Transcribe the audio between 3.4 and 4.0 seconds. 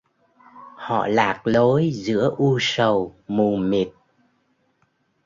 mịt